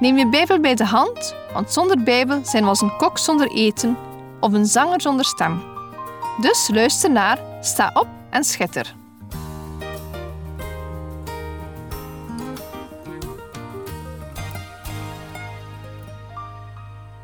[0.00, 3.50] Neem je Bijbel bij de hand, want zonder Bijbel zijn we als een kok zonder
[3.50, 3.96] eten
[4.40, 5.62] of een zanger zonder stem.
[6.40, 8.94] Dus luister naar, sta op en schitter.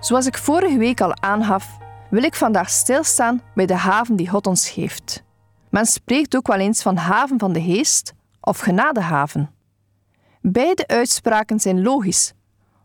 [0.01, 1.79] Zoals ik vorige week al aangaf,
[2.11, 5.23] wil ik vandaag stilstaan bij de haven die God ons geeft.
[5.71, 9.51] Men spreekt ook wel eens van haven van de geest of genadehaven.
[10.41, 12.33] Beide uitspraken zijn logisch,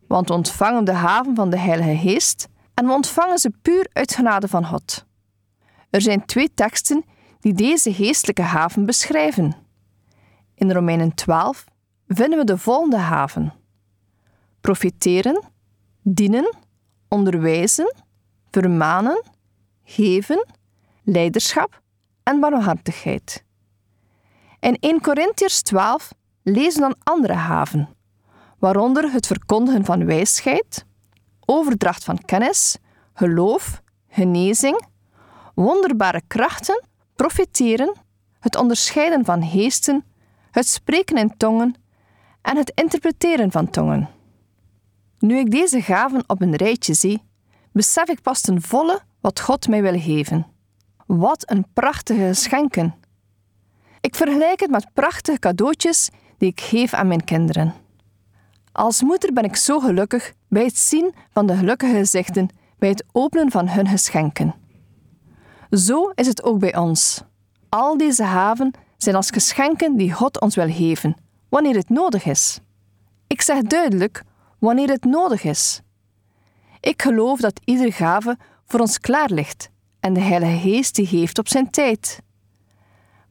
[0.08, 4.16] want we ontvangen de haven van de Heilige Geest en we ontvangen ze puur uit
[4.16, 5.06] genade van God.
[5.90, 7.06] Er zijn twee teksten
[7.40, 9.56] die deze geestelijke haven beschrijven.
[10.56, 11.66] In Romeinen 12
[12.08, 13.54] vinden we de volgende haven:
[14.62, 15.44] profiteren,
[16.02, 16.54] dienen,
[17.08, 17.94] onderwijzen,
[18.52, 19.24] vermanen,
[19.84, 20.46] geven,
[21.04, 21.82] leiderschap
[22.24, 23.44] en barmhartigheid.
[24.60, 27.95] In 1 Corinthiërs 12 lezen we een andere haven,
[28.60, 30.86] waaronder het verkondigen van wijsheid,
[31.46, 32.78] overdracht van kennis,
[33.14, 34.86] geloof, genezing,
[35.56, 36.84] wonderbare krachten,
[37.16, 37.94] profiteren,
[38.40, 40.06] het onderscheiden van geesten,
[40.52, 41.76] het spreken in tongen
[42.42, 44.10] en het interpreteren van tongen.
[45.20, 47.24] Nu ik deze gaven op een rijtje zie,
[47.72, 50.48] besef ik pas ten volle wat God mij wil geven.
[51.06, 52.96] Wat een prachtige geschenken!
[54.02, 57.74] Ik vergelijk het met prachtige cadeautjes die ik geef aan mijn kinderen.
[58.76, 63.04] Als moeder ben ik zo gelukkig bij het zien van de gelukkige gezichten bij het
[63.12, 64.56] openen van hun geschenken.
[65.70, 67.22] Zo is het ook bij ons.
[67.70, 71.16] Al deze haven zijn als geschenken die God ons wil geven,
[71.50, 72.60] wanneer het nodig is.
[73.28, 74.24] Ik zeg duidelijk
[74.60, 75.82] wanneer het nodig is.
[76.80, 79.70] Ik geloof dat iedere gave voor ons klaar ligt
[80.00, 82.22] en de Heilige Geest die geeft op zijn tijd.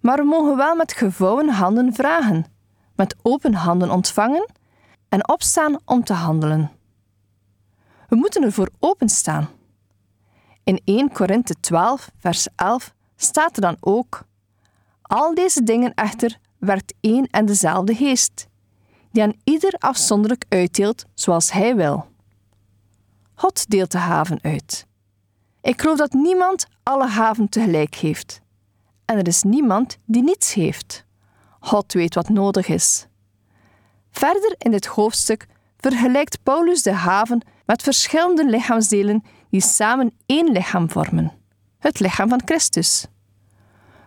[0.00, 2.46] Maar we mogen wel met gevouwen handen vragen,
[2.96, 4.62] met open handen ontvangen
[5.14, 6.70] en opstaan om te handelen.
[8.08, 9.48] We moeten ervoor openstaan.
[10.64, 14.24] In 1 Korinthe 12, vers 11 staat er dan ook:
[15.02, 18.46] Al deze dingen echter werkt één en dezelfde geest,
[19.10, 22.06] die aan ieder afzonderlijk uitdeelt zoals hij wil.
[23.34, 24.86] God deelt de haven uit.
[25.60, 28.40] Ik geloof dat niemand alle haven tegelijk heeft.
[29.04, 31.04] En er is niemand die niets heeft.
[31.60, 33.06] God weet wat nodig is.
[34.14, 40.90] Verder in dit hoofdstuk vergelijkt Paulus de haven met verschillende lichaamsdelen die samen één lichaam
[40.90, 41.32] vormen:
[41.78, 43.06] het lichaam van Christus.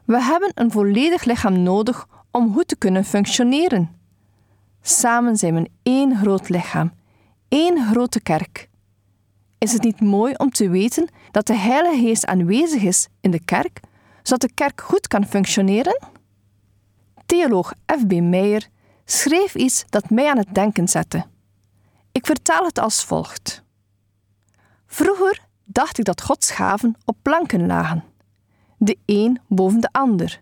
[0.06, 3.90] We hebben een volledig lichaam nodig om goed te kunnen functioneren.
[4.82, 6.94] Samen zijn we één groot lichaam,
[7.48, 8.70] één grote kerk.
[9.58, 13.44] Is het niet mooi om te weten dat de Heilige Geest aanwezig is in de
[13.46, 13.80] kerk,
[14.24, 16.08] zodat de kerk goed kan functioneren?
[17.26, 18.12] Theoloog F.B.
[18.12, 18.68] Meijer
[19.10, 21.26] schreef iets dat mij aan het denken zette.
[22.12, 23.64] Ik vertaal het als volgt.
[24.86, 28.04] Vroeger dacht ik dat Gods gaven op planken lagen,
[28.78, 30.42] de een boven de ander.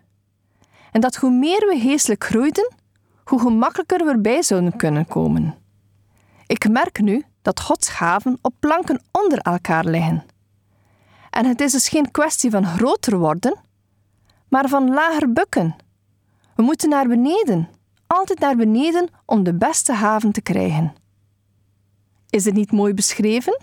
[0.92, 2.72] En dat hoe meer we geestelijk groeiden,
[3.24, 5.54] hoe gemakkelijker we erbij zouden kunnen komen.
[6.46, 10.24] Ik merk nu dat Gods gaven op planken onder elkaar liggen.
[11.30, 13.58] En het is dus geen kwestie van groter worden,
[14.48, 15.76] maar van lager bukken.
[16.54, 17.68] We moeten naar beneden,
[18.06, 20.94] altijd naar beneden om de beste haven te krijgen.
[22.30, 23.60] Is het niet mooi beschreven?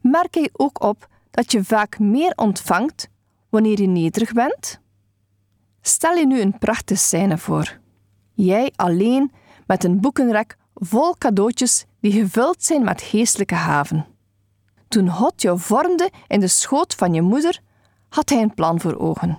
[0.00, 3.08] Merk je ook op dat je vaak meer ontvangt
[3.48, 4.80] wanneer je nederig bent?
[5.80, 7.78] Stel je nu een prachtige scène voor.
[8.32, 9.32] Jij alleen
[9.66, 14.06] met een boekenrek vol cadeautjes die gevuld zijn met geestelijke haven.
[14.88, 17.60] Toen God jou vormde in de schoot van je moeder,
[18.08, 19.38] had hij een plan voor ogen.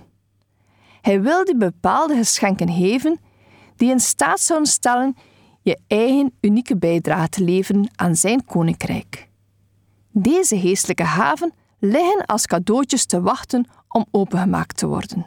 [1.00, 3.20] Hij wilde bepaalde geschenken geven
[3.76, 5.16] die in staat zouden stellen
[5.62, 9.28] je eigen unieke bijdrage te leveren aan zijn koninkrijk.
[10.10, 15.26] Deze geestelijke haven liggen als cadeautjes te wachten om opengemaakt te worden.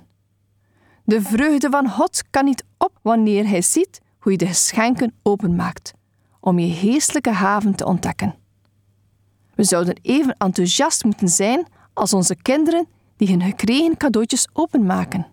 [1.04, 5.94] De vreugde van God kan niet op wanneer hij ziet hoe je de geschenken openmaakt,
[6.40, 8.36] om je geestelijke haven te ontdekken.
[9.56, 12.88] We zouden even enthousiast moeten zijn als onze kinderen
[13.18, 15.28] die hun gekregen cadeautjes openmaken.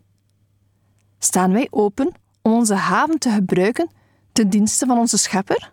[1.19, 2.13] Staan wij open
[2.47, 3.91] om onze haven te gebruiken
[4.33, 5.73] ten dienste van onze Schepper?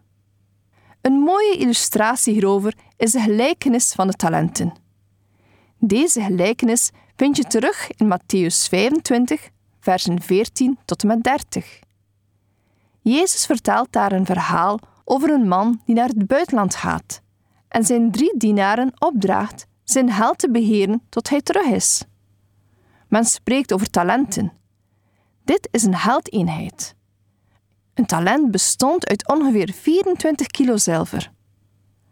[1.01, 4.73] Een mooie illustratie hierover is de gelijkenis van de talenten.
[5.77, 9.49] Deze gelijkenis vind je terug in Matthäus 25,
[9.79, 11.79] versen 14 tot en met 30.
[13.01, 17.21] Jezus vertelt daar een verhaal over een man die naar het buitenland gaat
[17.67, 22.03] en zijn drie dienaren opdraagt zijn geld te beheren tot hij terug is.
[23.07, 24.62] Men spreekt over talenten.
[25.43, 26.95] Dit is een geldeenheid.
[27.93, 31.31] Een talent bestond uit ongeveer 24 kilo zilver.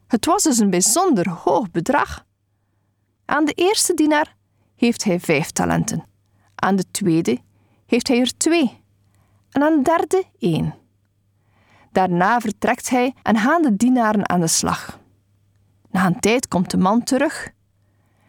[0.08, 2.26] Het was dus een bijzonder hoog bedrag.
[3.26, 4.36] Aan de eerste dienaar
[4.76, 6.06] heeft hij vijf talenten.
[6.56, 7.40] Aan de tweede
[7.86, 8.84] heeft hij er twee.
[9.52, 10.76] En aan de derde één.
[11.92, 15.00] Daarna vertrekt hij en gaan de dienaren aan de slag.
[15.90, 17.52] Na een tijd komt de man terug.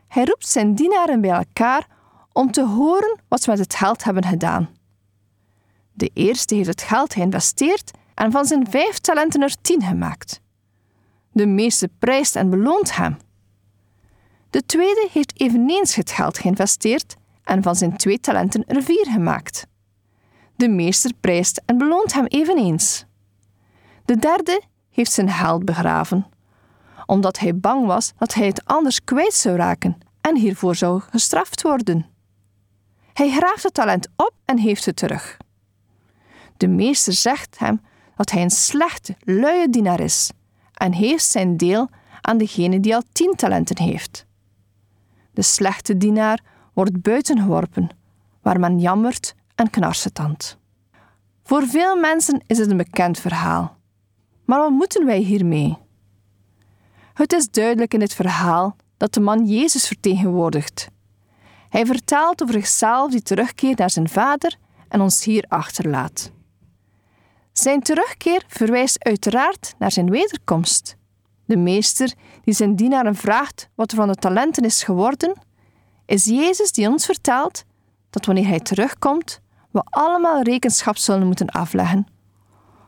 [0.09, 1.87] Hij roept zijn dienaren bij elkaar
[2.33, 4.69] om te horen wat ze met het geld hebben gedaan.
[5.93, 10.41] De eerste heeft het geld geïnvesteerd en van zijn vijf talenten er tien gemaakt.
[11.33, 13.17] De meeste prijst en beloont hem.
[14.51, 19.67] De tweede heeft eveneens het geld geïnvesteerd en van zijn twee talenten er vier gemaakt.
[20.57, 23.05] De meester prijst en beloont hem eveneens.
[24.05, 26.27] De derde heeft zijn geld begraven,
[27.07, 31.63] omdat hij bang was dat hij het anders kwijt zou raken en hiervoor zou gestraft
[31.63, 32.07] worden.
[33.13, 35.37] Hij graaft het talent op en heeft het terug.
[36.57, 37.81] De meester zegt hem
[38.17, 40.31] dat hij een slechte, luie dienaar is
[40.73, 41.89] en heeft zijn deel
[42.21, 44.27] aan degene die al tien talenten heeft.
[45.33, 46.41] De slechte dienaar
[46.73, 47.89] wordt buiten geworpen,
[48.43, 50.59] waar men jammert en knarsetandt.
[51.43, 53.77] Voor veel mensen is het een bekend verhaal.
[54.45, 55.79] Maar wat moeten wij hiermee?
[57.15, 60.89] Het is duidelijk in het verhaal dat de man Jezus vertegenwoordigt.
[61.69, 64.57] Hij vertelt over zichzelf die terugkeert naar zijn vader
[64.89, 66.33] en ons hier achterlaat.
[67.53, 70.97] Zijn terugkeer verwijst uiteraard naar zijn wederkomst.
[71.45, 72.13] De meester
[72.45, 75.33] die zijn dienaren vraagt wat er van de talenten is geworden,
[76.07, 77.65] is Jezus die ons vertelt
[78.11, 79.41] dat wanneer hij terugkomt,
[79.71, 82.07] we allemaal rekenschap zullen moeten afleggen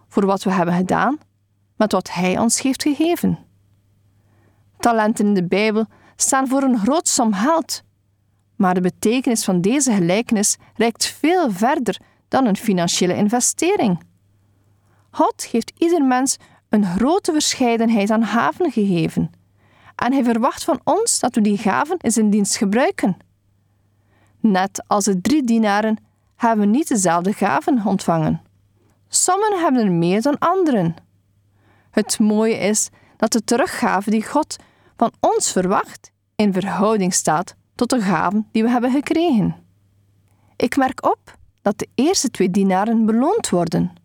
[0.09, 1.19] voor wat we hebben gedaan
[1.77, 3.39] met wat hij ons heeft gegeven.
[4.79, 7.83] Talenten in de Bijbel staan voor een groot som geld,
[8.57, 13.99] maar de betekenis van deze gelijkenis reikt veel verder dan een financiële investering.
[15.15, 16.37] God heeft ieder mens
[16.69, 19.31] een grote verscheidenheid aan gaven gegeven.
[19.95, 23.17] En hij verwacht van ons dat we die gaven in zijn dienst gebruiken.
[24.41, 25.97] Net als de drie dienaren
[26.37, 28.43] hebben we niet dezelfde gaven ontvangen.
[29.09, 30.95] Sommigen hebben er meer dan anderen.
[31.91, 34.57] Het mooie is dat de teruggave die God
[34.97, 39.57] van ons verwacht in verhouding staat tot de gaven die we hebben gekregen.
[40.57, 44.03] Ik merk op dat de eerste twee dienaren beloond worden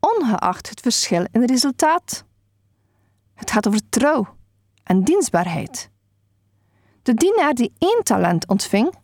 [0.00, 2.24] ongeacht het verschil in resultaat.
[3.34, 4.36] Het gaat over trouw
[4.82, 5.90] en dienstbaarheid.
[7.02, 8.94] De dienaar die één talent ontving,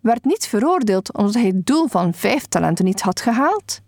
[0.00, 3.80] werd niet veroordeeld omdat hij het doel van vijf talenten niet had gehaald.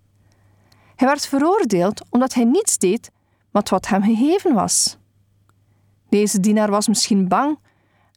[0.96, 3.11] Hij werd veroordeeld omdat hij niets deed
[3.50, 4.99] met wat hem gegeven was.
[6.08, 7.58] Deze dienaar was misschien bang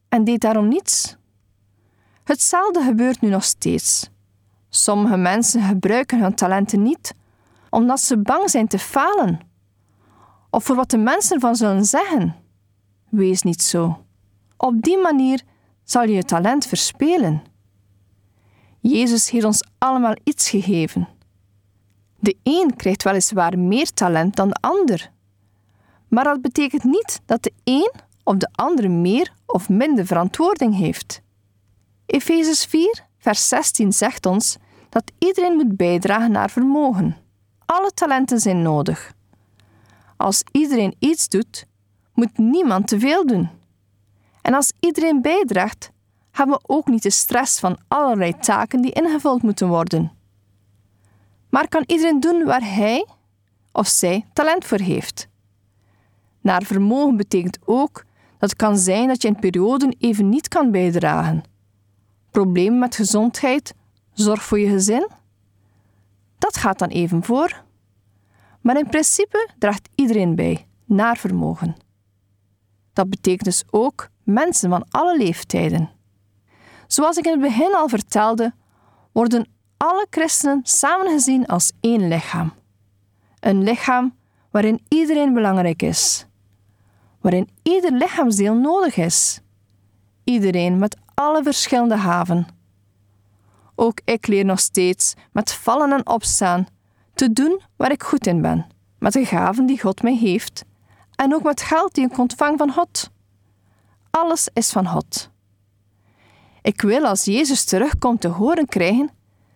[0.08, 1.16] en deed daarom niets.
[2.24, 4.10] Hetzelfde gebeurt nu nog steeds.
[4.68, 7.14] Sommige mensen gebruiken hun talenten niet
[7.70, 9.40] omdat ze bang zijn te falen
[10.50, 12.36] of voor wat de mensen ervan zullen zeggen.
[13.08, 14.04] Wees niet zo.
[14.56, 15.42] Op die manier
[15.84, 17.42] zal je je talent verspelen.
[18.80, 21.08] Jezus heeft ons allemaal iets gegeven.
[22.20, 25.10] De een krijgt weliswaar meer talent dan de ander.
[26.08, 27.92] Maar dat betekent niet dat de een
[28.24, 31.22] of de andere meer of minder verantwoording heeft.
[32.06, 34.56] Efezes 4, vers 16 zegt ons
[34.88, 37.16] dat iedereen moet bijdragen naar vermogen.
[37.70, 39.12] Alle talenten zijn nodig.
[40.16, 41.66] Als iedereen iets doet,
[42.14, 43.48] moet niemand te veel doen.
[44.42, 45.90] En als iedereen bijdraagt,
[46.30, 50.12] hebben we ook niet de stress van allerlei taken die ingevuld moeten worden.
[51.50, 53.06] Maar kan iedereen doen waar hij
[53.72, 55.28] of zij talent voor heeft?
[56.40, 58.04] Naar vermogen betekent ook
[58.38, 61.42] dat het kan zijn dat je in perioden even niet kan bijdragen.
[62.30, 63.74] Problemen met gezondheid,
[64.12, 65.08] zorg voor je gezin,
[66.38, 67.64] dat gaat dan even voor.
[68.60, 71.76] Maar in principe draagt iedereen bij, naar vermogen.
[72.92, 75.90] Dat betekent dus ook mensen van alle leeftijden.
[76.86, 78.52] Zoals ik in het begin al vertelde,
[79.12, 82.52] worden alle christenen samengezien als één lichaam.
[83.40, 84.16] Een lichaam
[84.50, 86.26] waarin iedereen belangrijk is,
[87.20, 89.40] waarin ieder lichaamsdeel nodig is.
[90.24, 92.46] Iedereen met alle verschillende haven.
[93.80, 96.66] Ook ik leer nog steeds met vallen en opstaan
[97.14, 98.66] te doen waar ik goed in ben,
[98.98, 100.64] met de gaven die God mij heeft
[101.14, 103.10] en ook met geld die ik ontvang van God.
[104.10, 105.30] Alles is van God.
[106.62, 109.10] Ik wil als Jezus terugkomt te horen krijgen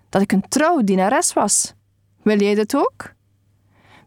[0.09, 1.75] dat ik een trouwe dienares was.
[2.23, 3.13] Wil jij dit ook?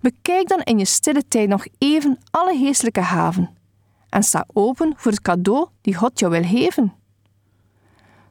[0.02, 3.58] Bekijk dan in je stille tijd nog even alle geestelijke haven
[4.10, 6.94] en sta open voor het cadeau die God jou wil geven.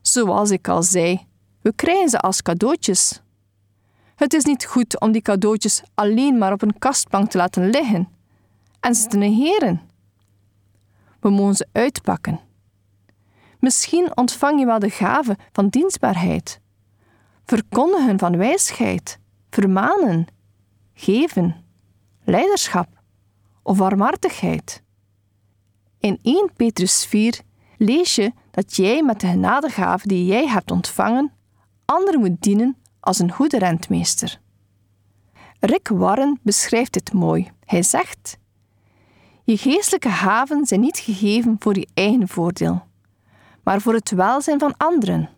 [0.02, 1.26] Zoals ik al zei,
[1.64, 3.22] we krijgen ze als cadeautjes.
[4.14, 8.08] Het is niet goed om die cadeautjes alleen maar op een kastbank te laten liggen
[8.80, 9.80] en ze te negeren.
[11.20, 12.40] We mogen ze uitpakken.
[13.58, 16.60] Misschien ontvang je wel de gave van dienstbaarheid,
[17.44, 19.18] verkondigen van wijsheid,
[19.50, 20.26] vermanen,
[20.94, 21.64] geven,
[22.24, 22.88] leiderschap
[23.62, 24.82] of warmhartigheid.
[25.98, 27.40] In 1 Petrus 4
[27.78, 31.32] lees je dat jij met de genadegave die jij hebt ontvangen,
[31.84, 34.40] anderen moet dienen als een goede rentmeester.
[35.60, 37.50] Rick Warren beschrijft dit mooi.
[37.64, 38.38] Hij zegt:
[39.44, 42.82] Je geestelijke haven zijn niet gegeven voor je eigen voordeel,
[43.62, 45.30] maar voor het welzijn van anderen.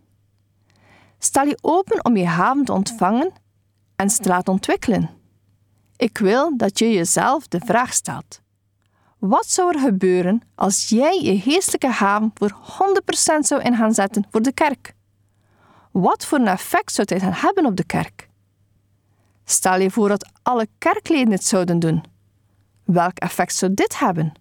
[1.19, 3.33] Stel je open om je haven te ontvangen
[3.97, 5.11] en ze te laten ontwikkelen.
[5.97, 8.41] Ik wil dat je jezelf de vraag stelt:
[9.19, 12.57] wat zou er gebeuren als jij je geestelijke haven voor
[13.37, 14.96] 100% zou in gaan zetten voor de kerk?
[16.01, 18.29] Wat voor een effect zou dit gaan hebben op de kerk?
[19.45, 22.05] Stel je voor dat alle kerkleden het zouden doen.
[22.85, 24.33] Welk effect zou dit hebben?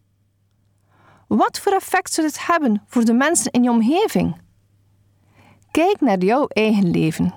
[1.28, 4.36] Wat voor effect zou dit hebben voor de mensen in je omgeving?
[5.72, 7.34] Kijk naar jouw eigen leven.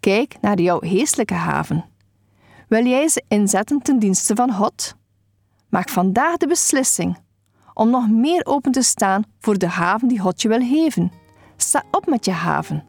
[0.00, 1.84] Kijk naar jouw geestelijke haven.
[2.68, 4.94] Wil jij ze inzetten ten dienste van God?
[5.68, 7.18] Maak vandaag de beslissing
[7.74, 11.12] om nog meer open te staan voor de haven die God je wil geven.
[11.56, 12.88] Sta op met je haven